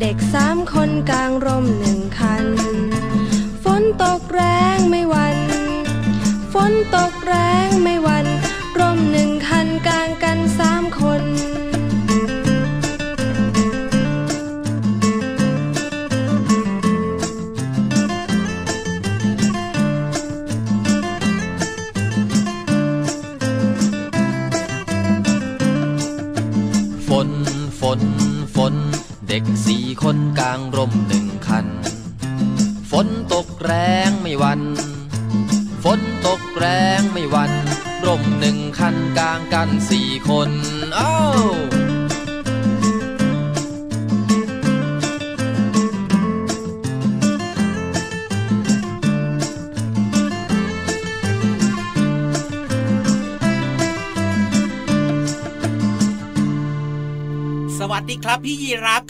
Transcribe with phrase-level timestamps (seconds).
[0.00, 2.46] เด็กสามคนกลางร่มหนึ่งคัน
[3.64, 4.42] ฝนตกแร
[4.76, 5.36] งไม่วัน
[6.52, 7.34] ฝนตกแร
[7.66, 8.07] งไม่วัน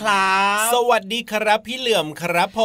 [0.08, 2.60] ครับ สวัสดีครับพี่เหลือมครับผ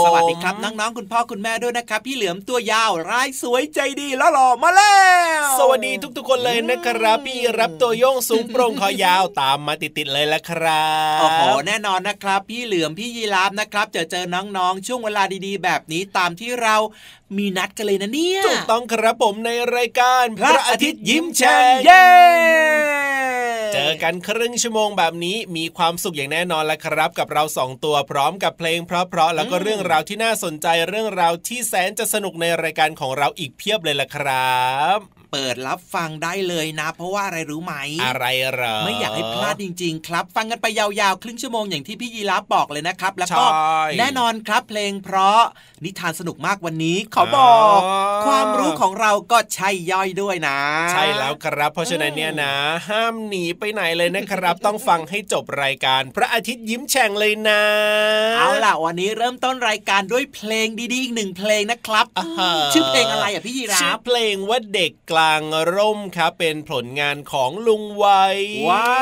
[0.00, 4.98] มสวัสดีครับน้องๆคุณพ่อคุณแม่ด้วยนะครับ พี่เหลือมตัวยาวร้ายสวยใจดีแล้วหล่อมาแล้
[5.40, 16.76] ว สวัสดีทุกๆคนเลยนะครับ พี่รับตัวโยงสูงโปร่งคอยาวตามมาติดๆเลยละครับโอ้โหแน่นอนนะครับ พี่เหลือมพี่ยีรับนะครับเจอเจอน้องๆช่วงเวลาดีๆ แบบนี้ตามที่เรา
[17.36, 23.07] มีนัดกันเลยนะเนี่ยถูกต้องครับผมในรายการ พระอาทิตย์ยิ้มแฉ่งเย้
[23.78, 34.58] เจอกันครึ่งชั่วโมงแบบนี้มีความสุขอย่างแน่นอนแล้วครับ กับเราสองตัวพร้อมกับเพลงเพราะๆแล้วก็เรื่องราวที่น่าสนใจเรื่องราวที่แสนจะสนุกในรายการของเราอีกเพียบเลยล่ะครั
[34.98, 37.74] บ เปิดรับฟังได้เลยนะ เพราะว่าอะไรรู้ไหม
[38.04, 43.44] อะไรหรอ ไม่อยากให้พลาดจริง ๆ ครับ ฟังกันไปยาวๆ ครึ่งชั่วโมงอย่างที่พี่ยีรับบอกเลยนะครับ แล้วก็
[43.98, 45.40] แน่นอนครับเพลงเพราะ
[45.84, 47.80] นิทานสนุกมากวันนี้ขอบอก
[48.26, 50.58] ความรู้ของเราก็ใช่ย่อยด้วยนะ
[50.92, 52.54] ใช่แล้วครับ เพราะฉะนั้นเนี่ยนะ
[52.88, 57.62] ห้ามหนีไปไหนเลยนะครับ ต้องฟังให้จบรายการ พระอาทิตย์ยิ้มแฉ่งเลยนะ
[58.38, 62.06] เอาล่ะวันนี้เริ่มต้นรายการด้วยเพลงดีๆอีกหนึ่งเพลงนะครับ
[62.72, 65.40] ชื่อเพลงอะไรอะพี่ยีรับชื่อเพลงว่าเด็กกลาง
[65.76, 68.24] ร่มครับเป็นผลงานของลุงไว้
[68.68, 68.98] ว้า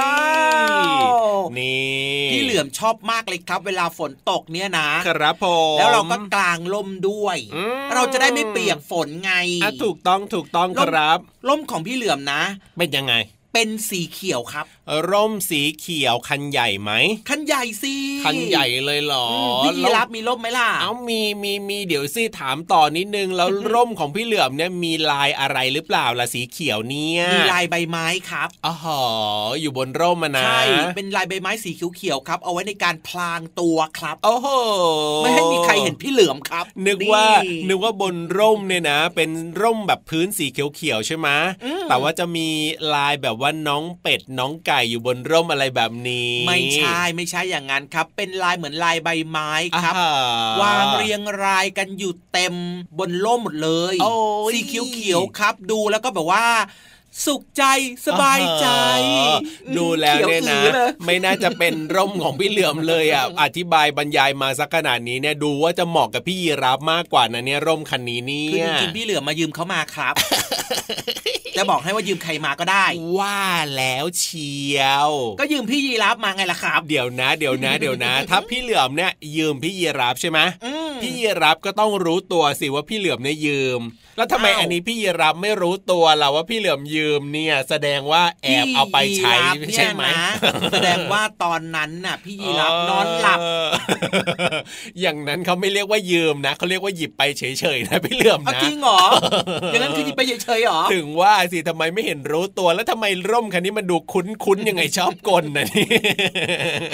[1.39, 7.39] วนี่พี่เหลือมชอบมากเลยครับ เวลาฝนตกเนี่ยนะครับผมแล้วเราก็กลางร่มด้วย
[7.95, 9.33] เราจะได้ไม่เปียกฝนไง
[9.85, 11.19] ถูกต้องถูกต้องครับ
[11.49, 12.43] ร่มของพี่เหลือมนะ
[12.79, 13.15] เป็นยังไง
[13.53, 14.67] เป็นสีเขียวครับ
[15.11, 16.93] ร่มสีเขียวคันใหญ่ไหม
[17.29, 19.29] คันใหญ่สิคันใหญ่เลยเหรอ
[19.65, 28.75] พี่ยีรับมีร่มไหมล่ะเอามีมีมีเดี๋ยวสิถามต่อนิดนึงแล้วร่มของพี่เหลือมเนี่ยมีลายอะไรหรือเปล่าล่ะสีเขียวเนี่ยมีลายใบไม้ครับอ๋อ
[29.61, 30.63] อยู่บนร่มนะใช่
[30.97, 34.49] เป็นลายใบไม้สีเขียวๆครับ เอาไว้ในการพลางตัวครับโอ้โห
[35.23, 37.27] ไม่ให้มีใครเห็นพี่เหลือมครับ นึกว่า
[37.69, 39.31] นึกว่าบนร่มเนี่ยนะ เป็น
[39.61, 41.29] ร่มแบบพื้นสีเขียวๆใช่ไหม
[41.89, 42.49] แต่ว่าจะมี
[42.95, 49.51] ลายแบบว่าน้องเป็ดน้องไก่อยู่บนร่มอะไรแบบนี้ ไม่ใช่ไม่ใช่อย่างนั้นครับ เป็นลายเหมือนลายใบไม้
[49.83, 49.95] ครับ
[50.63, 52.55] วางเรียงรายกันอยู่เต็ม
[52.99, 53.95] บนร่มหมดเลย
[54.53, 56.45] สีเขียวๆครับ ดูแล้วก็แบบว่า
[57.25, 57.65] สุขใจ
[58.07, 58.67] สบายใจ
[59.77, 60.63] ดูแล้วเนี่ยนะ
[61.07, 70.15] ไม่น่าจะเป็นร่มของพี่เหลือมเลยอะอธิบายบรรยายมาสักขนาดนี้เนี่ยดูว่าจะเหมาะกับพี่ยีรับมากกว่านะเนี่ยร่มคันนี้นี่คือจริงๆพี่เหลือมมายืมเขามาครับ
[71.57, 72.85] จะบอกให้ว่ายืมใครมาก็ได้
[73.19, 73.43] ว่า
[73.77, 75.11] แล้วเชียว
[75.41, 80.39] ก็ยืมพี่ยีรับมาไงล่ะครับ เดี๋ยวนะ เดี๋ยวนะ เดี๋ยวนะ ถ้าพี่เหลือมเนี่ยยืมพี่ยีรับใช่ไหม
[81.03, 83.81] พี่ยีรับก็ต้องรู้ตัวสิว่าพี่เหลือมเนี่ยยืม
[84.17, 89.35] แล้วทำไมอันนี้พี่ยีรับไม่รู้ตัวล่ะว่าพี่เหลือมยืมเนี่ย แสดงว่าแอบเอาไปใช้
[89.77, 90.05] ใช่ไหม
[90.73, 93.41] แสดงว่าตอนนั้นน่ะ พี่ยีรับนอนหลับ
[95.01, 99.03] อย่างนั้นเขาไม่เรียกว่ายืมนะเขาเรียกว่าหยิบไปเฉยๆนะพี่เหลือมนะจริงเหรอ
[99.69, 105.87] อย่างนั้นคือหยิบไปเฉยๆหรอถึงว่าสิทำไมไม่เห็นรู้ตัวแล้วทำไมร่มคันนี้มันดูคุ้นๆยังไงชอบกลนะนี่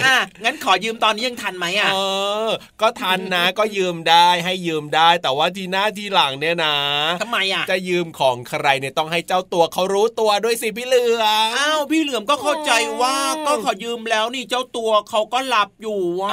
[0.04, 1.98] อะงั้นขอยืมตอนนี้ยังทันไหมอะเอ
[2.48, 6.74] อ ก็ทันนะก็ยืมมได้ให้ยืมได้ แต่ว่าทีหน้าทีหลังเนี่ยนะ
[7.22, 12.72] ทำไมอะจะยืมของใครเนี่ยต้องให้เจ้าตัวเขารู้ตัวด้วยสิพี่เหลือมอ้าวพี่เหลือมก็เข้าใจ
[13.02, 13.16] ว่า
[13.46, 16.30] ก็ขอยืมแล้วนี่เจ้าตัวเขาก็หลับอยู่ว่า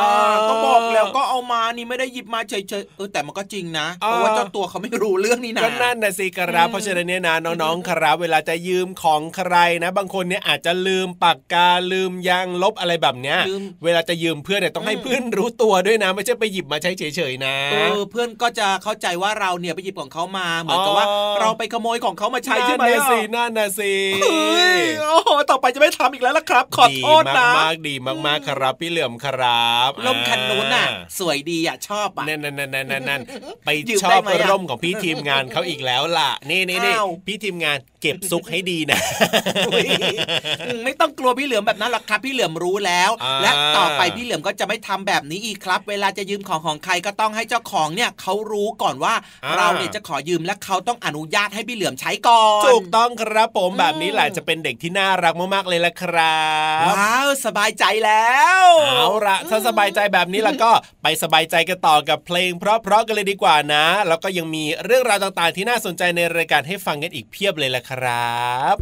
[0.50, 13.40] ก็บอกแล้วก็เอามานี่ไม่ได้หยิบมาเฉยๆเออแต่มันก็จริงนะเพราะว่าเจ้าตัวเขาไม่รู้เรื่องนี้นะก็นั่นนะสิกรับเพราะฉะนั้นเนี่ยนะน้องๆครับเวลาจะยืมของใครนะ บางคนเนี่ยอาจจะลืมปากกาลืมยางลบอะไรแบบเนี้ย
[13.84, 21.06] เวลาจะยืมเพื่อนเนี่ยต้องให้เพื่อนรู้ตัวด้วยนะ ไม่ใช่ไปหยิบมาใช้เฉยๆนะเออเพื่อนก็จะเข้าใจว่าเราเนี่ยไปหยิบของเขามาเหมือนกับว่า
[21.40, 23.94] เราไปขโมยของเขามาใช้ใช่ไหมนั่นสินั่นนะสิ
[25.02, 27.94] โอ้โหต่อไปจะไม่ทำอีกแล้วละครับ ขอโทษนะมากดี
[28.26, 30.86] มากๆครับพี่เหลื่อมครับร่มคันนู้นน่ะ
[31.20, 33.22] สวยดีอะชอบอะนั่นนั่นนั่นนั่น
[33.66, 33.70] ไป
[34.04, 34.22] ชอบ
[34.52, 36.96] ร่มของพี่ทีมงานเขาอีกแล้วล่ะ นี่นี่นี่
[37.28, 39.00] พี่ทีมงานเก็บซุกให้ดีนะ
[40.84, 43.10] ไม่ต้องกลัวพี่เหลือมแบบนั้นหรอกครับพี่เหลือมรู้แล้ว
[43.42, 49.14] และต่อไปพี่เหลือมก็จะไม่ทำแบบนี้อีกครับ เวลาจะยืมของของใครก็ต้องให้เจ้าของเนี่ยเขารู้ก่อนว่า
[49.56, 56.40] เราเนี่ยจะขอยืมและเขาต้องอนุญาตให้พี่เหลือมใช้ก่อนถูกต้องครับผมแบบนี้แหละจะเป็นเด็กที่น่ารักมากๆเลยละครั
[56.84, 58.66] บว้าวสบายใจแล้ว
[58.98, 60.72] เอาละถ้าสบายใจแบบนี้แล้วก็
[61.04, 68.76] ไปสบายใจกันต่อกับเพลง เพราะๆกันเลยดีกว่านะ แล้วก็ยังมีเรื่องราวต่างๆ ที่น่าสนใจในรายการให้ฟังกันอีกเพียบเลยละครับ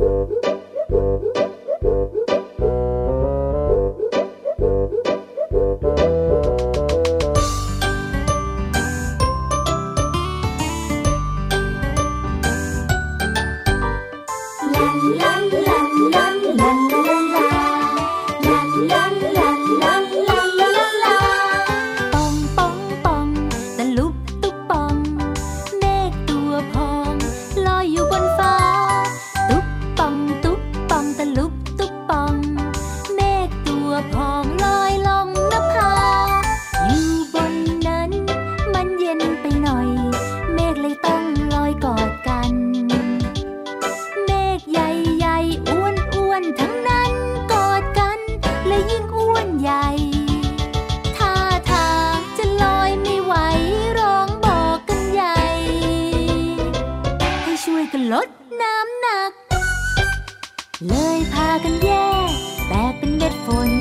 [60.85, 61.89] เลยพากันแย
[62.29, 62.31] ก
[62.67, 63.71] แตกเป็นเม็ดฝน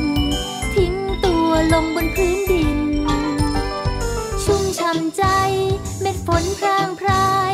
[0.74, 0.94] ทิ้ง
[1.24, 2.78] ตัวลงบนพื้นดิน
[4.44, 5.24] ชุ่มช่ำใจ
[6.00, 7.52] เม็ดฝนพรางพราย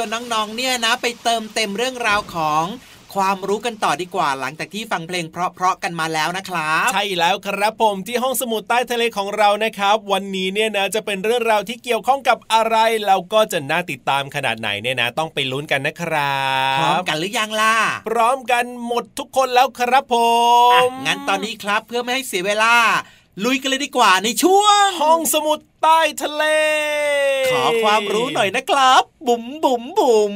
[0.00, 2.64] วนน้องๆเนี่ยนะ ไปเติมเต็มเรื่องราวของ
[3.14, 12.76] ความรู้กันต่อดีกว่าหลังจากที่ฟังเพลงเพราะๆกันมาแล้วนะครับ ใช่แล้วครับผมที่ห้องสมุดใต้ทะเลของเรานะครับ วันนี้เนี่ยนะจะเป็นเรื่องราวที่เกี่ยวข้องกับอะไร
[13.06, 16.40] เราก็จะน่าติดตามขนาดไหนเนี่ยนะต้องไปลุ้นกันนะครั
[16.76, 17.74] บพร้อมกันหรือยังล่ะ
[18.08, 20.16] พร้อมกันหมดทุกคนแล้วครับผ
[20.86, 22.74] มงั้นตอนนี้ครับเพื่อไม่ให้เสียเวลา
[23.44, 26.44] ลุยกันเลยดีกว่าในช่วงห้องสมุด ใต้ทะเล
[27.50, 30.34] ขอความรู้หน่อยนะครับ บุ๋มบุ๋มบุ๋ม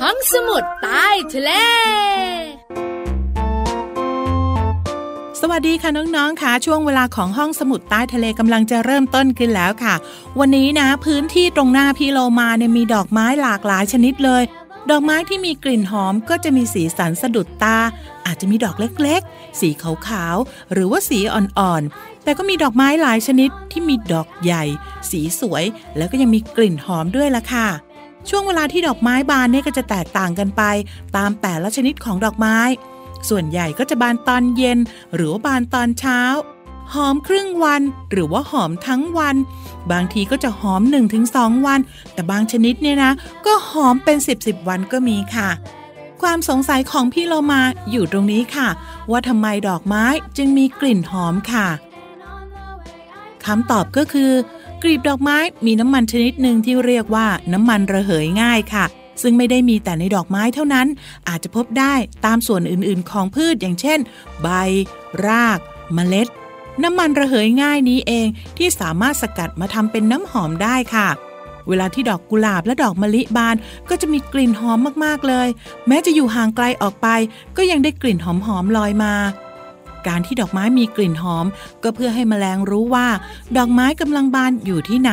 [0.00, 1.50] ห้องสมุดใต้ทะเล
[5.40, 9.94] สวัสดีค่ะน้องๆค่ะช่วงเวลาของห้องสมุดใต้ทะเลกำลังจะเริ่มต้นขึ้นแล้วค่ะ
[10.38, 14.42] วันนี้นะพื้นที่ตรงหน้าพี่โลมาเนี่ยมีดอกไม้หลากหลายชนิดเลย
[14.90, 17.78] ดอกไม้ที่มีกลิ่นหอมก็จะมีสีสันสะดุดตา
[18.26, 24.64] อาจจะมีดอกเล็กๆ สีขาวๆหรือว่าสีอ่อนๆ แต่ก็มีดอกไม้หลายชนิดที่มีดอกใหญ่
[25.10, 25.64] สีสวย
[25.96, 27.68] แล้วก็ยังมีกลิ่นหอมด้วยล่ะค่ะ
[28.28, 30.62] ช่วงเวลาที่ดอกไม้บานเนี่ยก็จะแตกต่างกันไป
[31.16, 32.58] ตามแต่ละชนิดของดอกไม้
[33.28, 34.78] ส่วนใหญ่ก็จะบานตอนเย็น
[35.14, 36.20] หรือว่าบานตอนเช้า
[36.94, 39.36] หอมครึ่งวันหรือว่าหอมทั้งวัน
[39.92, 40.82] บางทีก็จะหอม
[41.24, 41.80] 1-2 วัน
[42.12, 43.12] แต่บางชนิดเนี่ยนะ
[43.46, 45.48] ก็หอมเป็น 10 10 วันก็มีค่ะ
[46.22, 48.68] ความสงสัยของพี่โลมาอยู่ตรงนี้ค่ะ
[49.10, 50.04] ว่าทำไมดอกไม้
[50.36, 51.68] จึงมีกลิ่นหอมค่ะ
[53.46, 54.30] คำตอบก็คือ
[54.82, 58.84] กลีบดอกไม้มีน้ำมันชนิดหนึ่งที่เรียกว่าน้ำมันระเหยง่ายค่ะ
[59.22, 60.86] ซึ่งไม่ได้มีแต่ในดอกไม้เท่านั้น
[61.28, 61.94] อาจจะพบได้
[62.24, 63.98] ตามส่วนอื่นๆ ของพืชอย่างเช่น
[64.42, 64.48] ใบ
[65.26, 65.58] ราก
[65.94, 66.28] เมล็ด
[66.82, 68.26] น้ำมันระเหยง่ายนี้เอง
[68.58, 71.08] ที่สามารถสกัดมาทำเป็นน้ำหอมได้ค่ะ
[71.68, 73.56] เวลาที่ดอกกุหลาบและดอกมะลิบาน
[73.88, 75.48] ก็จะมีกลิ่นหอมมากๆเลย
[75.88, 77.08] แม้จะอยู่ห่างไกลออกไป
[77.56, 79.14] ก็ยังได้กลิ่นหอมๆลอยมา
[80.06, 81.46] การที่ดอกไม้มีกลิ่นหอม
[81.82, 83.08] ก็เพื่อให้แมลงรู้ว่า
[83.56, 85.12] ดอกไม้กำลังบานอยู่ที่ไหน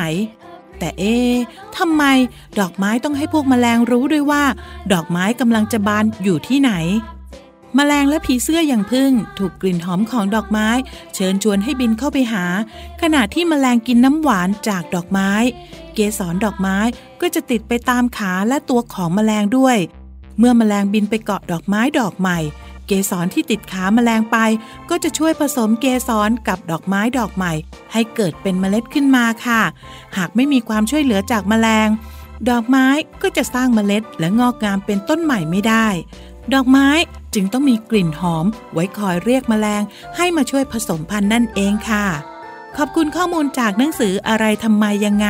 [0.80, 1.34] แต่เอ๊ะ
[1.78, 2.04] ทำไม
[2.60, 4.44] ดอกไม้ต้องให้พวกแมลงรู้ด้วยว่า
[4.94, 6.74] ดอกไม้กำลังจะบานอยู่ที่ไหน
[7.76, 10.70] แมลงและผีเสื้ออย่างพึ่ง ถูกกลิ่นหอมของดอกไม้
[11.16, 12.46] เชิญชวนให้บินเข้าไปหา
[13.02, 15.32] ขณะที่แมลงกินน้ำหวานจากดอกไม้
[15.94, 16.78] เกสรดอกไม้
[17.22, 19.78] ก็จะติดไปตามขาและตัวของแมลงด้วย
[20.40, 22.40] เมื่อแมลงบินไปเกาะดอกไม้ดอกใหม่
[22.90, 24.38] เกสรที่ติดขาแมลงไป
[24.90, 27.54] ก็จะช่วยผสมเกสรกับดอกไม้ดอกใหม่
[27.94, 29.62] ให้เกิดเป็นเมล็ดขึ้นมาค่ะ
[30.18, 31.90] หากไม่มีความช่วยเหลือจากแมลง
[32.50, 32.88] ดอกไม้
[33.22, 35.88] ก็จะสร้างเมล็ดและงอกงามเป็นต้นใหม่ไม่ได้
[36.54, 36.90] ดอกไม้
[37.34, 39.82] จึงต้องมีกลิ่นหอม ไว้คอยเรียกแมลง
[40.16, 42.06] ให้มาช่วยผสมพันธุ์นั่นเองค่ะ
[42.78, 45.28] ขอบคุณข้อมูลจากหนังสืออะไรทำไมยังไง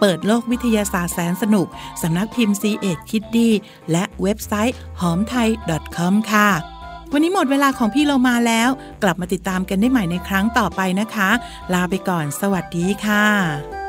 [0.00, 1.66] เปิดโลกวิทยาศาสตร์แสนสนุก
[2.02, 3.50] สำนักพิมพ์ c ีเอ็ดคิดดี
[3.90, 5.48] และเว็บไซต์หอมไทย
[5.96, 6.48] .com ค่ะ
[7.12, 8.68] วันนี้หมดเวลาของพี่เรามาแล้ว
[9.02, 11.30] กลับมาติดตามกันได้ใหม่ในครั้งต่อไปนะคะ
[11.72, 13.87] ลาไปก่อน สวัสดีค่ะ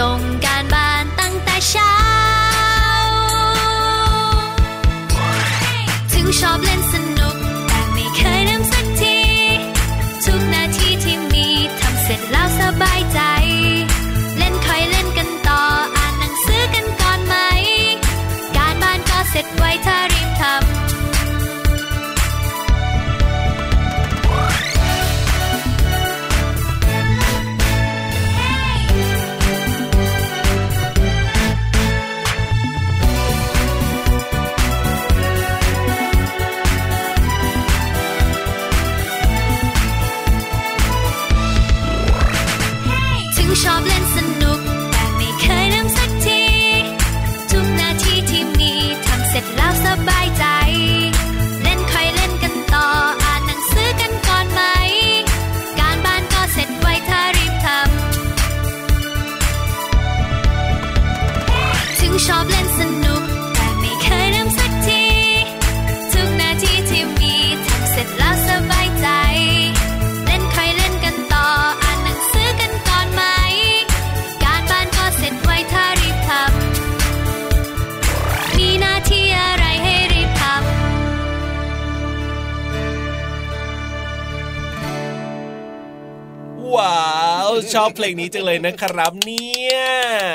[0.00, 0.49] รี
[87.74, 89.76] ชอบเพลงนี้จังเลยนะครับเนี่ย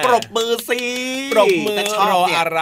[0.06, 0.82] ปรบมือสิ
[1.34, 2.62] ปรบมือรออะไร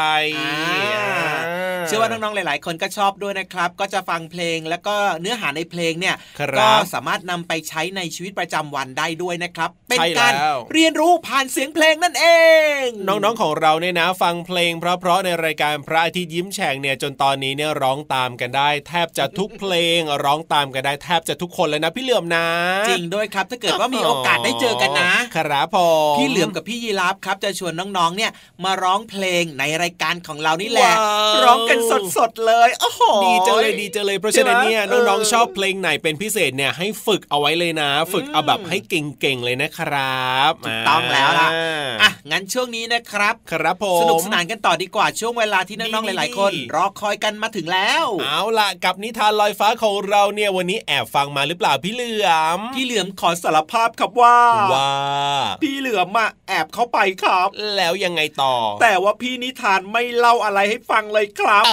[1.51, 6.15] เชื่อว่าน้องๆหลาย ๆ คนก็ชอบด้วยนะครับ ก็จะฟังเพลงแล้วก็เนื้อหาในเพลงเนี่ย
[6.59, 10.33] ก็สามารถนำไปใช้ในชีวิตประจำวันได้ด้วยนะครับ เป็นการ
[10.73, 12.25] เรียนรู้ผ่านเสียงเพลงนั่นเอ
[12.83, 22.47] ง น้องๆของเราเนี่ยนะ ฟังเพลง เพราะๆในรายการพระอาทิตย์ยิ้มแฉ่งเนี่ยจนตอนนี้เนี่ยร้องตามกันได้ แทบจะทุกเพลงร้องตามกันได้แทบจะทุกคนเลยนะพี่เหลือมนะ
[22.89, 25.77] จริงด้วยครับถ้าเกิดว่ามีโอกาสได้เจอกันนะครับผ
[26.13, 28.31] มพี่เหลือมกับพี่ยีรับครับจะชวนน้องๆเนี่ย
[28.63, 30.91] มาร้องเพลงในรายการของเรานี่แหละ
[31.43, 31.79] ร้องกัน
[32.17, 41.49] สดๆเลยโอ้โหดีจังเลยดีจังเลยเพราะฉะนั้นเนี่ยน้องๆชอบเพลงไหนเป็นพิเศษเนี่ยให้ฝึกเอาไว้เลยนะ ฝึกเอาแบบให้เก่งๆเลยนะครับถูกต้องแล้วล่ะ
[42.01, 54.37] อะงั้นช่วงนี้นะครับ ครับผมสนุกสนานกันต่อดีกว่าช่วงเวลาที่น้องๆหลายๆ คน รอคอยกันมาถึงแล้ว เอาล่ะกับนิทานลอยฟ้าของเราเนี่ยวันนี้แอบฟังมาหรือเปล่าพี่เหลือมพี่เหลือมขอสารภาพครับว่า
[54.73, 54.91] ว่า
[55.63, 61.63] พี่เหลือมอะแอบเข้าไปครับ แล้วยังไงต่อ แต่ว่าพี่นิทานไม่เล่าอะไรให้ฟังเลยครับ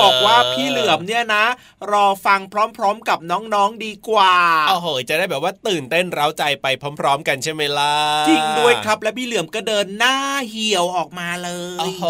[0.00, 1.44] บอกว่าพี่เหลือมเนี่ยนะ
[1.92, 4.34] รอฟังพร้อมๆกับน้องๆดีกว่า
[4.68, 6.66] โอ้โหจะได้แบบว่าตื่นเต้นเร้าใจไป
[7.00, 7.94] พร้อม ๆ กันใช่ไหมล่ะ
[8.28, 10.16] จริงด้วยครับและพี่เหลือมก็เดินหน้า
[10.50, 12.04] เหี่ยวออกมาเลยโอ้โห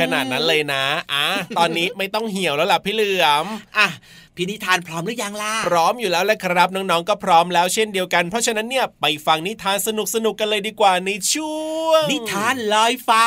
[0.00, 1.26] ขนาดนั้นเลยนะอะ
[1.58, 3.46] ตอนนี้ไม่ต้องเหี่ยวแล้วล่ะพี่เหลือม
[3.78, 3.88] อะ
[4.36, 9.88] พี่นิทานพร้อมหรือยังล่ะ พร้อมอยู่แล้วแหละครับ น้องๆก็พร้อมแล้วเช่นเดียวกัน เพราะฉะนั้นเนี่ยไปฟังนิทานส
[10.24, 13.26] นุกๆกันเลยดีกว่าในช่วง นิทานลอยฟ้า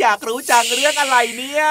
[0.00, 1.66] อยากรู้จังเรื่องอะไรเนี่ย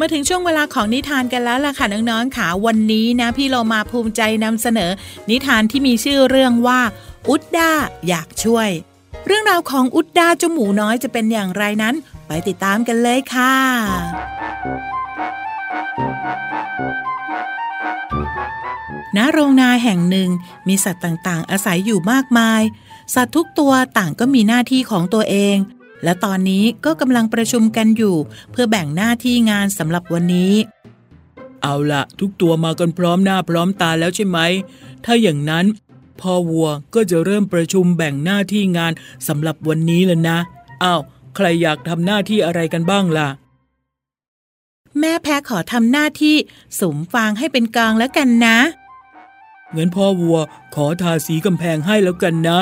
[0.00, 4.90] มาถึงช่วงเวลาของนิทานกันแล้วล่ะค่ะน้องๆค่ะวันนี้นะพี่เรามาภูมิใจนำเสนอ
[5.30, 6.80] นิทานที่มีชื่อเรื่องว่า
[7.28, 7.72] อุดดา
[8.08, 8.68] อยากช่วย
[9.26, 11.94] เรื่องราวของอุดดาเจ้าหมูน้อยจะเป็นอย่างไรนั้น
[12.26, 13.54] ไปติดตามกันเลยค่ะ
[19.16, 20.30] ณโรงนาแห่งหนึ่ง
[20.68, 22.62] มีสัตว์ต่างๆ อาศัยอยู่มากมาย
[23.14, 25.56] สัตว์ทุกตัวต่างก็มีหน้าที่ของตัวเอง
[26.04, 28.16] และตอนนี้ก็กำลังประชุมกันอยู่
[28.52, 30.52] เพื่อแบ่งหน้าที่งานสำหรับวันนี้
[31.62, 34.38] เอาละทุกตัวมากันพร้อมหน้าพร้อมตาแล้วใช่ไหม
[35.04, 35.66] ถ้าอย่างนั้น
[36.20, 38.92] พ่อวัวก็จะเริ่มประชุมแบ่งหน้าที่งาน
[39.28, 40.38] สำหรับวันนี้แล้วนะ
[40.82, 41.00] อ้าว
[41.36, 43.28] ใครอยากทำหน้าที่อะไรกันบ้างล่ะ
[44.98, 46.36] แม่แพ้ขอทำหน้าที่
[46.80, 48.58] สมฟางให้เป็นกลางแล้วกันนะ
[49.76, 50.38] งั้นพ่อวัว
[50.74, 52.58] ขอทาสีกำแพงให้แล้วกันนะ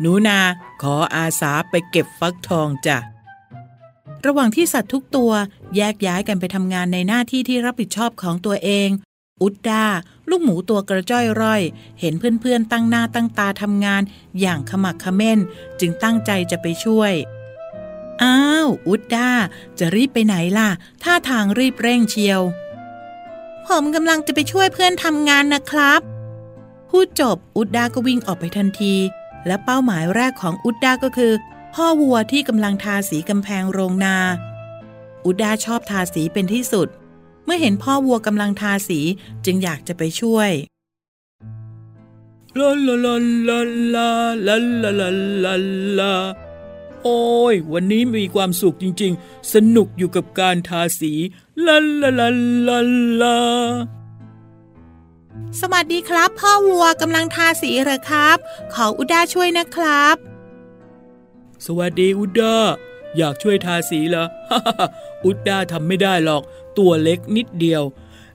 [0.00, 0.38] หนูนา
[0.82, 2.98] ขออาสาไปเก็บฟักทองจ้ะ
[4.26, 5.32] ระหว่างที่สัตว์ทุกตัว
[5.76, 8.88] แยกย้ายกันไปทำงานในหน้าที่ที่รับผิดชอบของตัวเอง
[9.42, 9.84] อุดดา
[10.28, 11.62] ลูกหมูตัวกระจ้อยร่อย
[12.00, 14.02] เห็นเพื่อนๆตั้งหน้าตั้งตาทำงาน
[14.40, 15.38] อย่างขมักขม้น
[15.80, 17.12] จึงตั้งใจจะไปช่วย
[18.22, 19.30] อ้าว อุดดา
[19.78, 20.68] จะรีบไปไหนล่ะ
[21.02, 22.40] ท่าทางรีบเร่งเชียว
[23.66, 26.00] ผมกำลังจะไปช่วยเพื่อนทำงานนะครับ
[26.90, 28.94] พูดจบอุดดาก็วิ่งออกไปทันที
[29.46, 31.32] และเป้าหมายแรกของอุดดาก็คือ
[31.74, 34.16] พ่อวัวที่กำลังทาสีกำแพงโรงนา
[35.26, 36.88] อุดดาชอบทาสีเป็นที่สุด
[37.44, 39.00] เมื่อเห็นพ่อวัวกำลังทาสี
[39.44, 40.50] จึงอยากจะไปช่วย
[42.58, 43.14] ลาลาลา
[43.48, 43.58] ลา
[43.94, 44.08] ลา
[44.46, 45.08] ลาลาลา
[45.44, 45.54] ลา
[45.98, 46.14] ลา
[47.02, 51.12] โอ้ย วันนี้มีความสุขจริง ๆ สนุกอยู่กับการทาสี
[51.66, 52.28] ลาลาลา
[52.68, 52.78] ลา
[53.20, 53.36] ลา
[55.60, 58.36] สวัสดีครับ พ่อวัวกำลังทาสีเหรอครับ
[58.74, 60.16] ขออุด้าช่วยนะครับ
[61.66, 62.56] สวัสดีอุด้า
[63.16, 64.26] อยากช่วยทาสีเหรอ
[65.24, 66.42] อุด้าทำไม่ได้หรอก
[66.78, 67.82] ตัวเล็กนิดเดียว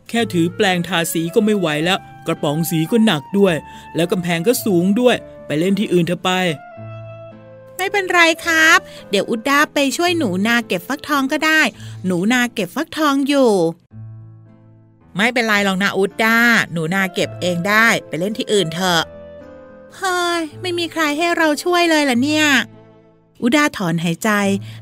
[0.09, 3.55] แค่ถือแปลงทาสีก็ไม่ไหวแล้ว กระป๋องสีก็หนักด้วย
[3.95, 6.31] แล้วกำแพงก็สูงด้วย ไปเล่นที่อื่นเถอะไป
[7.77, 11.61] ไม่เป็นไรครับ เดี๋ยวอุดดาไปช่วยหนูนาเก็บฟักทองก็ได้
[12.05, 13.51] หนูนาเก็บฟักทองอยู่
[15.17, 16.37] ไม่เป็นไรหรอกนะอุดดา
[16.71, 19.03] หนูนาเก็บเองได้ไปเล่นที่อื่นเถอะ
[19.97, 22.47] เฮ้ยไม่มีใครให้เราช่วยเลยล่ะเนี่ย
[23.41, 24.29] อุดาถอนหายใจ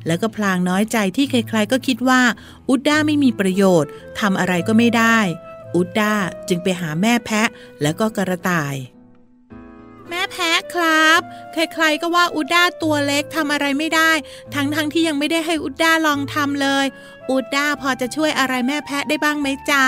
[0.08, 2.22] แล้วก็พลางน้อยใจที่ใครๆก็คิดว่า
[2.70, 5.20] อุดดาไม่มีประโยชน์ทำอะไรก็ไม่ได้
[5.76, 6.14] อุดดา
[6.50, 7.50] จึงไปหาแม่แพะ
[7.82, 8.76] แล้วก็กระต่าย
[10.10, 11.22] แม่แพะครับ
[11.54, 14.12] ใครๆก็ว่าอุดดาตัวเล็กทำอะไรไม่ได้
[14.54, 16.86] ทั้งๆทที่ยังไม่ได้ให้อุดดาลองทำเลย
[17.32, 19.84] อุดดาพอจะช่วยอะไรแม่แพะได้บ้างไหมจ๊ะ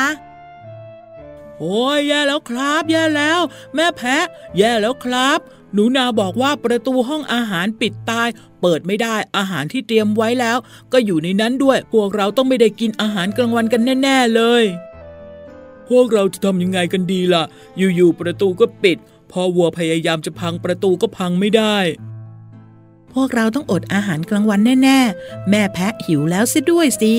[1.62, 3.40] โอ้ยแย่แล้วครับ แย่แล้ว
[3.76, 4.26] แม่แพะ
[4.58, 5.40] แย่แล้วครับ
[5.74, 8.28] หนูนาบอกว่าประตูห้องอาหารปิดตาย
[8.62, 10.58] เปิดไม่ได้อาหารที่เตรียมไว้แล้ว
[10.94, 14.64] ก็อยู่ในนั้นด้วย พวกเราต้องไม่ได้กินอาหารกลางวันกันแน่ ๆเลย
[15.90, 17.44] พวกเราจะทำยังไงกันดีล่ะ
[17.78, 18.98] อยู่ๆประตูก็ปิด
[19.32, 21.78] พอวัวพยายามจะพังประตูก็พังไม่ได้
[23.14, 27.14] พวกเราต้องอดอาหารกลางวันแน่ ๆ แม่แพะหิวแล้วซิด้วยสิ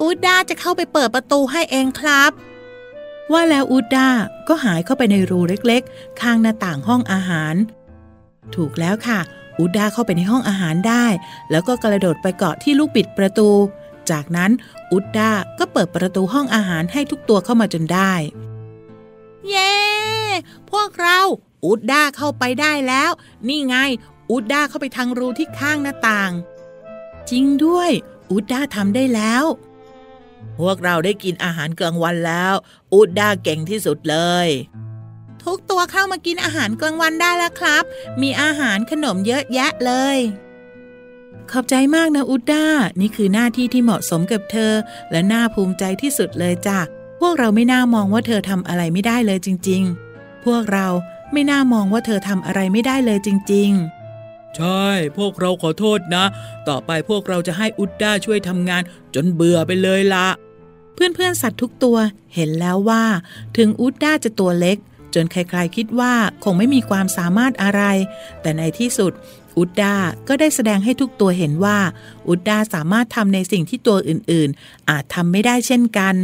[0.00, 2.32] อูด้าจะเข้าไปเปิดประตูให้เองครับ
[3.32, 4.08] ว่าแล้วอูด้า
[4.48, 7.54] ก็หายเข้าไปในรูเล็กๆ ข้างหน้าต่างห้องอาหาร
[8.54, 9.20] ถูกแล้วค่ะ
[9.58, 11.06] อูด้าเข้าไปในห้องอาหารได้
[11.50, 13.50] แล้วก็กระโดดไปเกาะที่ลูกบิดประตู
[14.10, 14.50] จากนั้น
[14.92, 18.12] อูด้าก็เปิดประตูห้องอาหารให้ทุกตัวเข้ามาจนได้
[19.48, 19.72] เย้
[20.70, 21.20] พวกเรา
[21.64, 23.10] อูด้าเข้าไปได้แล้ว
[23.48, 23.76] นี่ไง
[24.30, 26.32] อูด้าเข้าไปทางรูที่ข้างหน้าต่าง
[27.30, 27.90] จริงด้วย
[28.30, 29.44] อูด้าทำได้แล้ว
[30.58, 32.54] พวกเราได้กินอาหารกลางวันแล้ว
[32.92, 34.48] อูด้าเก่งที่สุดเลย
[35.42, 37.84] ทุกตัวเข้ามากินอาหารกลางวันได้แล้วครับ
[38.22, 40.18] มีอาหารขนมเยอะแยะเลย
[41.50, 42.66] ขอบใจมากนะอูด้า
[43.00, 44.72] นี่คือหน้าที่ที่เหมาะสมกับเธอ
[45.10, 46.78] และน่าภูมิใจที่สุดเลยจ้ะ
[47.20, 49.82] พวกเราไม่น่ามองว่าเธอทำอะไรไม่ได้เลยจริง
[50.14, 50.86] ๆ พวกเรา
[51.32, 53.99] ไม่น่ามองว่าเธอทำอะไรไม่ได้เลยจริง ๆ
[54.56, 54.86] ใช่
[55.18, 56.24] พวกเราขอโทษนะ
[56.68, 58.82] ต่อไปพวกเราจะให้อุดด้าช่วยทำงาน
[59.14, 60.26] จนเบื่อไปเลยละ
[60.94, 61.96] เพื่อนๆสัตว์ทุกตัว
[62.34, 63.04] เห็นแล้วว่า
[63.56, 64.78] ถึงอุดด้าจะตัวเล็ก
[65.14, 67.82] จนใครๆคิดว่าคงไม่มีความสามารถอะไร
[68.42, 69.12] แต่ในที่สุด
[69.58, 69.94] อุดด้า
[70.28, 71.78] ก็ได้แสดงให้ทุกตัวเห็นว่า
[72.28, 76.14] อุดด้าสามารถทำในสิ่งที่ตัวอื่นๆ อาจทำไม่ได้เช่นกัน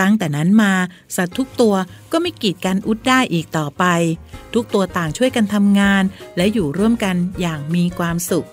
[0.00, 0.72] ตั้งแต่นั้นมา
[1.16, 1.74] สัตว์ทุกตัว
[2.12, 3.84] ก็ไม่กีดกันอุดด้อีกต่อไป
[4.54, 6.02] ทุกตัวต่างช่วยกันทำงาน
[6.36, 8.46] และอยู่ร่วมกันอย่างมีความสุข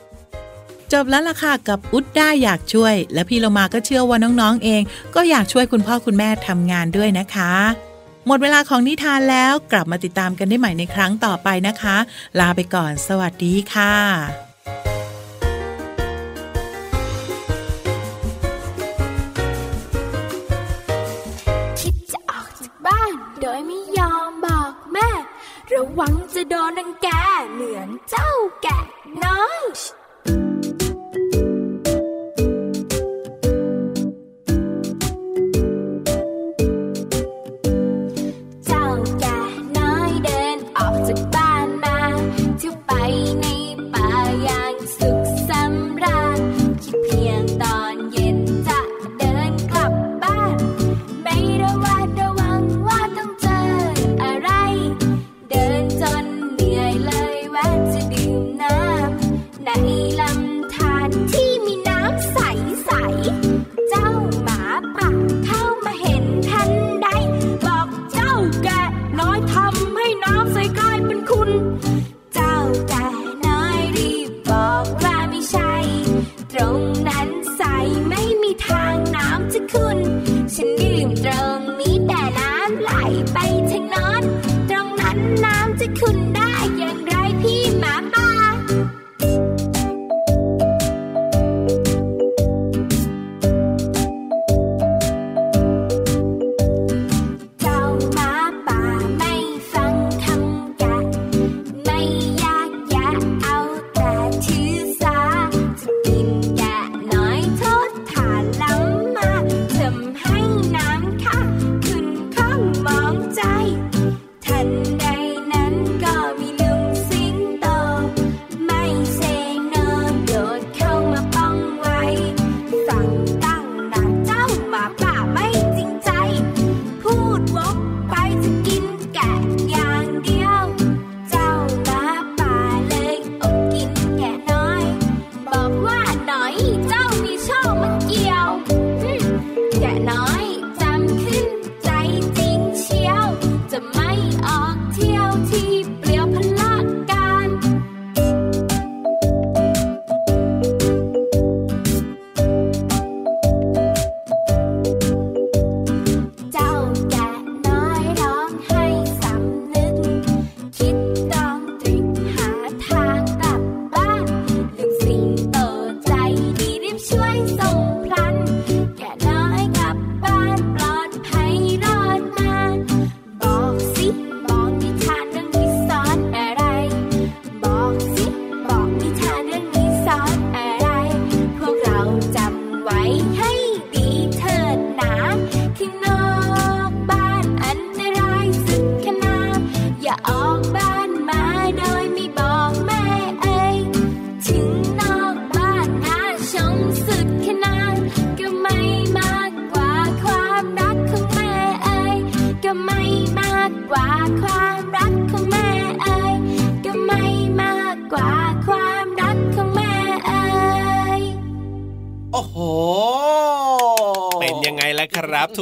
[0.93, 4.81] จบแล้วล่ะค่ะกับอุดด้อยากช่วย และพี่เรามาก็เชื่อว่าน้องๆเอง
[5.15, 7.53] ก็อยากช่วยคุณพ่อคุณแม่ทำงานด้วยนะคะ
[8.27, 11.97] หมดเวลาของนิทานแล้วกลับมาติดตามกันได้ใหม่ในครั้งต่อไปนะคะ
[12.39, 14.46] ลาไปก่อน สวัสดีค่ะ
[22.88, 25.10] บ้าน โดยไม่ยอมบอกแม่
[25.73, 27.08] ระวังจะโดนนังแก
[27.52, 28.30] เหมือนเจ้า
[28.63, 28.80] แกะ
[29.23, 29.63] น้อย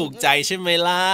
[0.06, 1.06] ถูกใจใช่ไหมล่ะ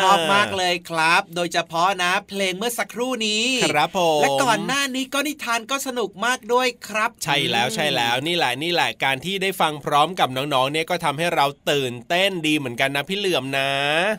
[0.00, 13.70] ชอบมากเลยครับ โดยเฉพาะนะ เพลงเมื่อสักครู่นี้ ครับผมและก่อนหน้านี้ก็นิทานก็สนุกมากด้วยครับ ใช่แล้วใช่แล้วนี่แหละนี่แหละการที่ได้ฟังพร้อมกับน้องๆเนี่ยก็ทำให้เราตื่นเต้นดีเหมือนกันนะพี่เหลื่อมนะ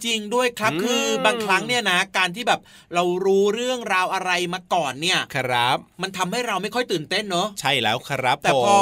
[0.05, 2.59] จริงด้วยครับคือบางครั้งเนี่ยนะ การที่แบบ
[2.93, 8.77] เรารู้เรื่องราวอะไรมาก่อนเนี่ยครับ มันทำให้เราไม่ค่อยตื่นเต้นเนอะใช่แล้วครับแต่พอ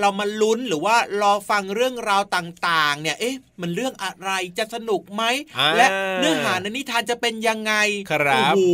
[0.00, 5.22] เรามาลุ้นหรือว่ารอฟังเรื่องราวต่างๆ เนี่ยเอ๊ะมันเรื่องอะไรจะสนุกไหม
[5.76, 5.86] และ
[6.18, 7.74] เนื้อหาในนิทานจะเป็นยังไง
[8.12, 8.70] ครับโอ้โห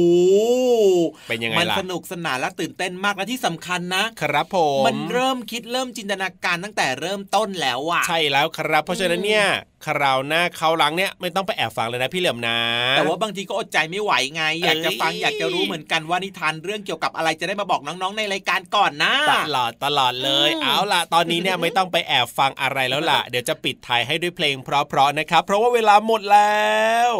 [1.28, 9.46] เป็นยังไงมันสนุกสนานและตื่นเต้นมากและที่สำคัญนะ ครับผม มันเริ่มคิดเริ่มจินตนาการตั้งแต่เริ่มต้นแล้วอะใช่แล้วครับ เพราะฉะนั้นเนี่ย
[9.86, 12.58] คราวหน้าเขาหลังเนี่ยไม่ต้องไปแอบฟังเลยนะพี่เหลี่ยมนะ
[12.96, 26.66] แต่ว่าบางทีก็อดใจไม่ไหวไง อยากจะฟังอยากจะรู้เหมือนกันว่านิทานเรื่องเกี่ยวกับอะไรจะได้มาบอกน้องๆในรายการก่อนนะตลอดตลอดเลย เอาล่ะ ตอนนี้เนี่ยไม่ต้องไปแอบฟังอะไรแล้วล่ะ เดี๋ยวจะปิดท้ายให้ด้วยเพลงเพราะๆนะครับ เพราะว่าเวลาหมดแล้
[27.08, 27.10] ว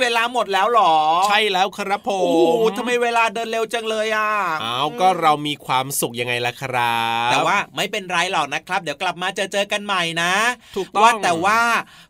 [0.00, 0.94] เวลาหมดแล้วหรอ
[1.28, 4.30] ใช่แล้วครับผมโอ้ทำไมเวลาเดินเร็วจังเลยอะ
[4.62, 10.32] เอาก็เรามีความสุขยังไงล่ะครับ แต่ว่าไม่เป็นไรหรอกนะครับ เดี๋ยวกลับมาเจอเจอกันใหม่นะ
[10.76, 11.60] ถูกต้องว่าแต่ว่า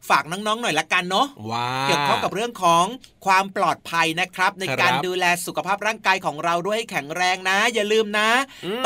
[0.09, 1.27] ฝากน้องๆหน่อยละกันเนาะ
[1.83, 2.85] เกี่ยวข้องกับเรื่องของ
[3.27, 8.31] ความปลอดภัยนะครับ ในการดูแลสุขภาพร่างกายของเราด้วยแข็งแรงนะ อย่าลืมนะ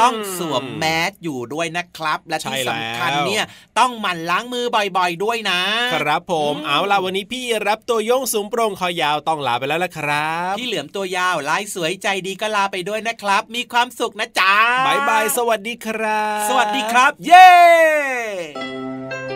[0.01, 3.45] ต้องสวมแมสอยู่ด้วยนะครับ และที่สำคัญเนี่ย
[3.79, 4.65] ต้องหมั่นล้างมือ
[4.97, 5.61] บ่อยๆด้วยนะ
[5.95, 14.55] ครับผมเอาล่ะวันนี้พี่รับตัวโยงสูงโปร่งคอยาวต้องลาไปแล้วละครับพี่เหลือมตัวยาวลายสวยใจดีก็ลาไปด้วยนะครับ มีความสุขนะจ๊ะ
[14.87, 19.36] บายบายสวัสดีครับ สวัสดีครับ เย้